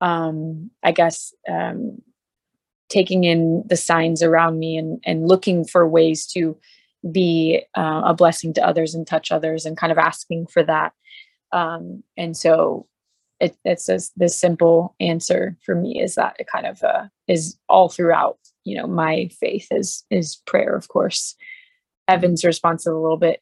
um 0.00 0.70
i 0.84 0.92
guess 0.92 1.34
um 1.50 1.98
taking 2.92 3.24
in 3.24 3.64
the 3.66 3.76
signs 3.76 4.22
around 4.22 4.58
me 4.58 4.76
and 4.76 5.00
and 5.04 5.26
looking 5.26 5.64
for 5.64 5.88
ways 5.88 6.26
to 6.26 6.56
be 7.10 7.64
uh, 7.76 8.02
a 8.04 8.14
blessing 8.14 8.52
to 8.54 8.64
others 8.64 8.94
and 8.94 9.06
touch 9.06 9.32
others 9.32 9.64
and 9.66 9.76
kind 9.76 9.90
of 9.90 9.98
asking 9.98 10.46
for 10.46 10.62
that. 10.62 10.92
Um 11.52 12.02
and 12.16 12.36
so 12.36 12.86
it, 13.40 13.56
it's 13.64 13.86
this 13.86 14.12
this 14.16 14.38
simple 14.38 14.94
answer 15.00 15.56
for 15.64 15.74
me 15.74 16.00
is 16.00 16.14
that 16.14 16.36
it 16.38 16.46
kind 16.46 16.66
of 16.66 16.82
uh, 16.84 17.06
is 17.26 17.58
all 17.68 17.88
throughout 17.88 18.38
you 18.64 18.76
know 18.76 18.86
my 18.86 19.28
faith 19.40 19.66
is 19.70 20.04
is 20.10 20.40
prayer 20.46 20.76
of 20.76 20.88
course. 20.88 21.34
Evan's 22.08 22.44
response 22.44 22.82
is 22.82 22.92
a 22.92 22.96
little 22.96 23.16
bit 23.16 23.40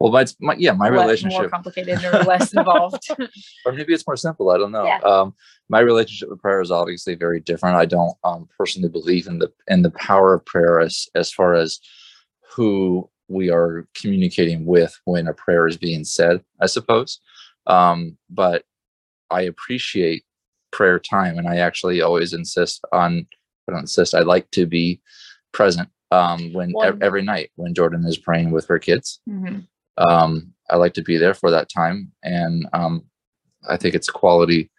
Well, 0.00 0.12
my, 0.12 0.26
my 0.40 0.54
yeah, 0.56 0.72
my 0.72 0.90
le- 0.90 1.28
more 1.28 1.48
complicated 1.48 2.04
or 2.04 2.22
less 2.22 2.52
involved 2.54 3.02
or 3.66 3.72
maybe 3.72 3.92
it's 3.92 4.06
more 4.06 4.16
simple. 4.16 4.50
I 4.50 4.58
don't 4.58 4.70
know. 4.70 4.84
Yeah. 4.84 4.98
Um, 4.98 5.34
my 5.68 5.80
relationship 5.80 6.30
with 6.30 6.40
prayer 6.40 6.60
is 6.60 6.70
obviously 6.70 7.16
very 7.16 7.40
different. 7.40 7.76
I 7.76 7.84
don't 7.84 8.16
um, 8.22 8.48
personally 8.56 8.88
believe 8.88 9.26
in 9.26 9.38
the 9.40 9.52
in 9.66 9.82
the 9.82 9.90
power 9.90 10.34
of 10.34 10.44
prayer 10.46 10.78
as 10.80 11.08
as 11.16 11.32
far 11.32 11.54
as 11.54 11.80
who 12.54 13.10
we 13.28 13.50
are 13.50 13.86
communicating 13.94 14.64
with 14.66 14.98
when 15.04 15.26
a 15.26 15.34
prayer 15.34 15.66
is 15.66 15.76
being 15.76 16.04
said. 16.04 16.42
I 16.60 16.66
suppose, 16.66 17.20
um, 17.66 18.16
but 18.30 18.64
I 19.30 19.42
appreciate 19.42 20.24
prayer 20.70 20.98
time, 20.98 21.38
and 21.38 21.48
I 21.48 21.56
actually 21.56 22.00
always 22.02 22.32
insist 22.32 22.84
on. 22.92 23.26
I 23.68 23.72
don't 23.72 23.80
insist. 23.80 24.14
I 24.14 24.20
like 24.20 24.50
to 24.52 24.64
be 24.64 25.00
present 25.52 25.88
um, 26.10 26.52
when 26.54 26.72
ev- 26.82 27.02
every 27.02 27.22
night 27.22 27.50
when 27.56 27.74
Jordan 27.74 28.04
is 28.06 28.16
praying 28.16 28.50
with 28.52 28.66
her 28.68 28.78
kids 28.78 29.20
Mhm. 29.28 29.66
Um, 29.98 30.52
I 30.70 30.76
like 30.76 30.94
to 30.94 31.02
be 31.02 31.16
there 31.16 31.34
for 31.34 31.50
that 31.50 31.68
time, 31.68 32.12
and 32.22 32.68
um, 32.72 33.04
I 33.68 33.76
think 33.76 33.94
it's 33.94 34.08
quality 34.08 34.70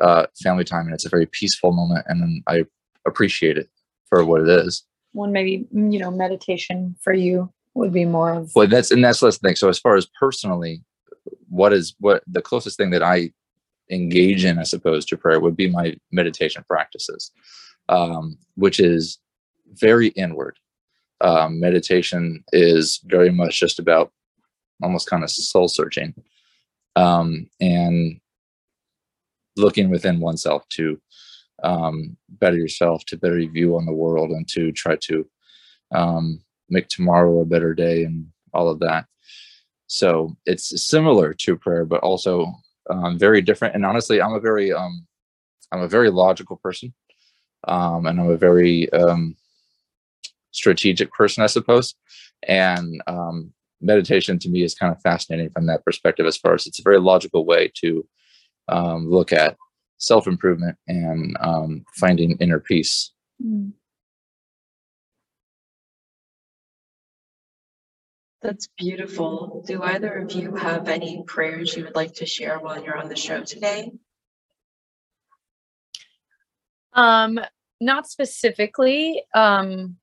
uh, 0.00 0.26
family 0.42 0.64
time, 0.64 0.86
and 0.86 0.94
it's 0.94 1.06
a 1.06 1.10
very 1.10 1.26
peaceful 1.26 1.72
moment, 1.72 2.04
and 2.08 2.42
I 2.46 2.64
appreciate 3.06 3.58
it 3.58 3.68
for 4.08 4.24
what 4.24 4.42
it 4.42 4.48
is. 4.48 4.84
one 5.12 5.32
maybe 5.32 5.66
mm, 5.74 5.92
you 5.92 5.98
know 5.98 6.10
meditation 6.10 6.96
for 7.02 7.12
you 7.12 7.52
would 7.74 7.92
be 7.92 8.04
more 8.04 8.34
of 8.34 8.52
Well, 8.54 8.66
that's 8.66 8.90
and 8.90 9.04
that's 9.04 9.20
the 9.20 9.32
thing. 9.32 9.56
So 9.56 9.68
as 9.68 9.78
far 9.78 9.96
as 9.96 10.06
personally, 10.18 10.82
what 11.48 11.72
is 11.72 11.94
what 11.98 12.22
the 12.26 12.42
closest 12.42 12.76
thing 12.76 12.90
that 12.90 13.02
I 13.02 13.32
engage 13.90 14.44
in, 14.44 14.58
I 14.58 14.62
suppose, 14.62 15.04
to 15.06 15.16
prayer 15.16 15.40
would 15.40 15.56
be 15.56 15.68
my 15.68 15.96
meditation 16.10 16.64
practices, 16.66 17.30
um, 17.88 18.38
which 18.54 18.80
is 18.80 19.18
very 19.74 20.08
inward. 20.08 20.58
Um, 21.20 21.60
meditation 21.60 22.42
is 22.52 23.00
very 23.04 23.30
much 23.30 23.58
just 23.58 23.78
about 23.78 24.12
almost 24.82 25.08
kind 25.08 25.22
of 25.22 25.30
soul 25.30 25.68
searching 25.68 26.14
um, 26.96 27.48
and 27.60 28.20
looking 29.56 29.90
within 29.90 30.20
oneself 30.20 30.66
to 30.70 31.00
um, 31.62 32.16
better 32.28 32.56
yourself, 32.56 33.04
to 33.06 33.16
better 33.16 33.38
view 33.46 33.76
on 33.76 33.86
the 33.86 33.92
world, 33.92 34.30
and 34.30 34.48
to 34.48 34.72
try 34.72 34.96
to 34.96 35.26
um, 35.92 36.42
make 36.68 36.88
tomorrow 36.88 37.40
a 37.40 37.44
better 37.44 37.74
day 37.74 38.04
and 38.04 38.26
all 38.52 38.68
of 38.68 38.80
that. 38.80 39.06
So 39.86 40.36
it's 40.46 40.82
similar 40.82 41.34
to 41.34 41.56
prayer, 41.56 41.84
but 41.84 42.00
also 42.00 42.52
um, 42.90 43.18
very 43.18 43.42
different. 43.42 43.74
And 43.74 43.84
honestly, 43.84 44.20
I'm 44.20 44.32
a 44.32 44.40
very 44.40 44.72
um, 44.72 45.06
I'm 45.70 45.82
a 45.82 45.88
very 45.88 46.10
logical 46.10 46.56
person, 46.56 46.94
um, 47.68 48.06
and 48.06 48.20
I'm 48.20 48.30
a 48.30 48.36
very 48.36 48.92
um, 48.92 49.36
strategic 50.50 51.12
person, 51.12 51.42
I 51.42 51.46
suppose. 51.46 51.94
And 52.48 53.02
um, 53.06 53.52
meditation 53.82 54.38
to 54.40 54.48
me 54.48 54.62
is 54.62 54.74
kind 54.74 54.94
of 54.94 55.00
fascinating 55.02 55.50
from 55.50 55.66
that 55.66 55.84
perspective, 55.84 56.26
as 56.26 56.36
far 56.36 56.54
as 56.54 56.66
it's 56.66 56.80
a 56.80 56.84
very 56.84 57.00
logical 57.00 57.44
way 57.44 57.70
to 57.76 58.06
um, 58.68 59.10
look 59.10 59.32
at 59.32 59.56
self 59.98 60.26
improvement 60.26 60.76
and 60.88 61.36
um, 61.40 61.84
finding 61.94 62.36
inner 62.38 62.60
peace. 62.60 63.12
Mm. 63.44 63.72
That's 68.42 68.68
beautiful. 68.76 69.62
Do 69.66 69.82
either 69.84 70.14
of 70.14 70.32
you 70.32 70.56
have 70.56 70.88
any 70.88 71.22
prayers 71.26 71.76
you 71.76 71.84
would 71.84 71.94
like 71.94 72.14
to 72.14 72.26
share 72.26 72.58
while 72.58 72.82
you're 72.82 72.98
on 72.98 73.08
the 73.08 73.14
show 73.14 73.44
today? 73.44 73.92
Um, 76.92 77.38
not 77.80 78.08
specifically. 78.08 79.22
Um, 79.34 79.96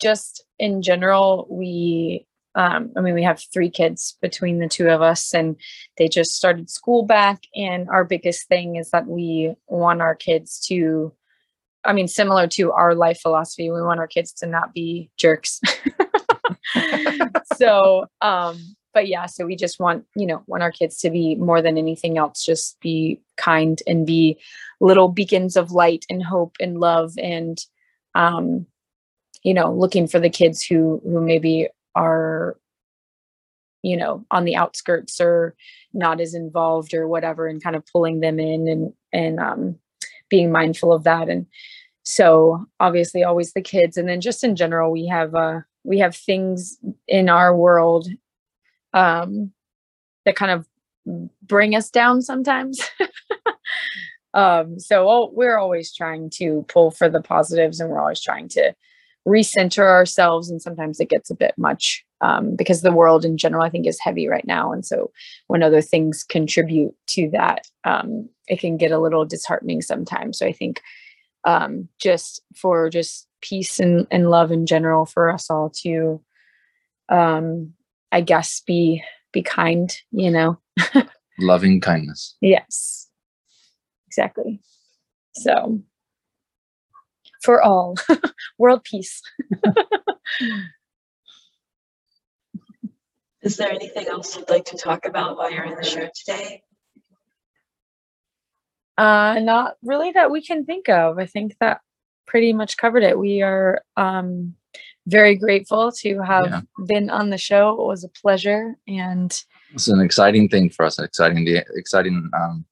just 0.00 0.44
in 0.58 0.82
general, 0.82 1.46
we. 1.50 2.26
Um, 2.54 2.92
I 2.96 3.00
mean, 3.00 3.14
we 3.14 3.22
have 3.22 3.42
three 3.52 3.70
kids 3.70 4.16
between 4.22 4.58
the 4.58 4.68
two 4.68 4.88
of 4.88 5.02
us, 5.02 5.34
and 5.34 5.56
they 5.98 6.08
just 6.08 6.32
started 6.32 6.70
school 6.70 7.04
back. 7.04 7.44
And 7.54 7.88
our 7.88 8.04
biggest 8.04 8.48
thing 8.48 8.76
is 8.76 8.90
that 8.90 9.06
we 9.06 9.54
want 9.68 10.00
our 10.00 10.14
kids 10.14 10.60
to. 10.68 11.12
I 11.86 11.92
mean, 11.92 12.08
similar 12.08 12.46
to 12.48 12.72
our 12.72 12.94
life 12.94 13.20
philosophy, 13.20 13.70
we 13.70 13.82
want 13.82 14.00
our 14.00 14.06
kids 14.06 14.32
to 14.34 14.46
not 14.46 14.72
be 14.72 15.10
jerks. 15.18 15.60
so, 17.56 18.06
um, 18.22 18.58
but 18.94 19.06
yeah, 19.06 19.26
so 19.26 19.44
we 19.44 19.54
just 19.54 19.78
want, 19.78 20.06
you 20.16 20.26
know, 20.26 20.42
want 20.46 20.62
our 20.62 20.72
kids 20.72 20.96
to 20.98 21.10
be 21.10 21.34
more 21.34 21.60
than 21.60 21.76
anything 21.76 22.16
else, 22.16 22.42
just 22.42 22.80
be 22.80 23.20
kind 23.36 23.82
and 23.86 24.06
be 24.06 24.38
little 24.80 25.08
beacons 25.08 25.56
of 25.56 25.72
light 25.72 26.06
and 26.08 26.22
hope 26.22 26.56
and 26.58 26.80
love 26.80 27.12
and 27.18 27.58
um, 28.14 28.66
you 29.42 29.52
know, 29.52 29.72
looking 29.72 30.06
for 30.08 30.18
the 30.18 30.30
kids 30.30 30.62
who 30.62 31.00
who 31.04 31.20
maybe 31.20 31.68
are 31.94 32.56
you 33.82 33.96
know 33.96 34.24
on 34.30 34.44
the 34.44 34.56
outskirts 34.56 35.20
or 35.20 35.54
not 35.92 36.20
as 36.20 36.34
involved 36.34 36.94
or 36.94 37.06
whatever 37.06 37.46
and 37.46 37.62
kind 37.62 37.76
of 37.76 37.86
pulling 37.86 38.20
them 38.20 38.38
in 38.40 38.66
and 38.68 38.92
and 39.12 39.38
um 39.38 39.78
being 40.28 40.50
mindful 40.50 40.92
of 40.92 41.04
that. 41.04 41.28
And 41.28 41.46
so 42.02 42.66
obviously 42.80 43.22
always 43.22 43.52
the 43.52 43.62
kids. 43.62 43.96
And 43.96 44.08
then 44.08 44.20
just 44.20 44.42
in 44.42 44.56
general 44.56 44.90
we 44.90 45.06
have 45.06 45.34
uh 45.34 45.60
we 45.84 45.98
have 45.98 46.16
things 46.16 46.78
in 47.06 47.28
our 47.28 47.54
world 47.54 48.08
um 48.94 49.52
that 50.24 50.36
kind 50.36 50.50
of 50.52 50.66
bring 51.42 51.74
us 51.74 51.90
down 51.90 52.22
sometimes. 52.22 52.80
Um 54.34 54.80
so 54.80 55.08
oh, 55.08 55.30
we're 55.32 55.56
always 55.56 55.94
trying 55.94 56.28
to 56.38 56.64
pull 56.66 56.90
for 56.90 57.08
the 57.08 57.22
positives 57.22 57.78
and 57.78 57.88
we're 57.88 58.00
always 58.00 58.20
trying 58.20 58.48
to 58.48 58.74
recenter 59.26 59.84
ourselves 59.84 60.50
and 60.50 60.60
sometimes 60.60 61.00
it 61.00 61.08
gets 61.08 61.30
a 61.30 61.34
bit 61.34 61.54
much 61.56 62.04
um, 62.20 62.56
because 62.56 62.82
the 62.82 62.92
world 62.92 63.24
in 63.24 63.36
general 63.36 63.64
i 63.64 63.70
think 63.70 63.86
is 63.86 64.00
heavy 64.00 64.28
right 64.28 64.46
now. 64.46 64.72
And 64.72 64.84
so 64.84 65.10
when 65.46 65.62
other 65.62 65.80
things 65.80 66.24
contribute 66.24 66.94
to 67.08 67.30
that 67.30 67.66
um, 67.84 68.28
it 68.48 68.60
can 68.60 68.76
get 68.76 68.92
a 68.92 68.98
little 68.98 69.24
disheartening 69.24 69.82
sometimes. 69.82 70.38
So 70.38 70.46
i 70.46 70.52
think 70.52 70.80
um, 71.46 71.88
just 72.00 72.40
for 72.56 72.88
just 72.88 73.26
peace 73.42 73.78
and, 73.78 74.06
and 74.10 74.30
love 74.30 74.50
in 74.50 74.64
general 74.64 75.04
for 75.04 75.30
us 75.30 75.50
all 75.50 75.70
to 75.82 76.20
um, 77.08 77.72
i 78.12 78.20
guess 78.20 78.60
be 78.66 79.02
be 79.32 79.42
kind 79.42 79.96
you 80.10 80.30
know? 80.30 80.58
Loving 81.40 81.80
kindness. 81.80 82.36
yes. 82.40 83.08
Exactly. 84.06 84.60
So 85.34 85.80
for 87.44 87.62
all 87.62 87.94
world 88.58 88.82
peace 88.84 89.20
Is 93.42 93.58
there 93.58 93.70
anything 93.70 94.06
else 94.08 94.34
you'd 94.34 94.48
like 94.48 94.64
to 94.66 94.76
talk 94.78 95.04
about 95.04 95.36
while 95.36 95.52
you're 95.52 95.64
in 95.64 95.74
the 95.74 95.84
show 95.84 96.08
today? 96.14 96.62
Uh, 98.96 99.38
not 99.40 99.74
really 99.82 100.12
that 100.12 100.30
we 100.30 100.40
can 100.40 100.64
think 100.64 100.88
of. 100.88 101.18
I 101.18 101.26
think 101.26 101.54
that 101.60 101.82
pretty 102.26 102.54
much 102.54 102.78
covered 102.78 103.02
it. 103.02 103.18
We 103.18 103.42
are 103.42 103.82
um, 103.98 104.54
very 105.06 105.36
grateful 105.36 105.92
to 105.92 106.20
have 106.22 106.46
Yeah. 106.46 106.60
been 106.86 107.10
on 107.10 107.28
the 107.28 107.36
show. 107.36 107.72
It 107.72 107.86
was 107.86 108.02
a 108.02 108.08
pleasure, 108.08 108.76
and 108.88 109.30
It's 109.74 109.88
an 109.88 110.00
exciting 110.00 110.48
thing 110.48 110.70
for 110.70 110.86
us, 110.86 110.98
an 110.98 111.04
exciting, 111.04 111.44
the 111.44 111.66
exciting 111.74 112.30
um, 112.34 112.64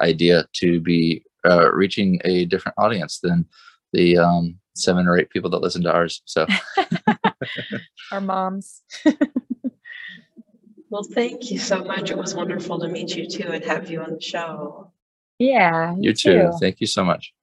idea 0.00 0.46
to 0.54 0.80
be 0.80 1.22
uh, 1.44 1.70
reaching 1.72 2.18
a 2.24 2.46
different 2.46 2.76
audience 2.78 3.18
than 3.18 3.44
the 3.92 4.18
um, 4.18 4.58
seven 4.74 5.06
or 5.06 5.18
eight 5.18 5.30
people 5.30 5.50
that 5.50 5.62
listen 5.62 5.82
to 5.82 5.92
ours. 5.92 6.22
So 6.24 6.46
our 8.12 8.20
moms. 8.20 8.82
Well, 10.90 11.02
thank 11.02 11.50
you 11.50 11.58
so 11.58 11.84
much. 11.84 12.10
It 12.10 12.16
was 12.16 12.34
wonderful 12.34 12.78
to 12.80 12.88
meet 12.88 13.14
you 13.14 13.28
too 13.28 13.48
and 13.48 13.62
have 13.64 13.90
you 13.90 14.00
on 14.00 14.14
the 14.14 14.20
show. 14.20 14.90
yeah, 15.38 15.94
you 15.98 16.14
too. 16.14 16.50
Thank 16.60 16.80
you 16.80 16.86
so 16.86 17.04
much. 17.04 17.34